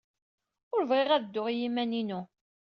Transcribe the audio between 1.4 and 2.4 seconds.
i yiman-inu.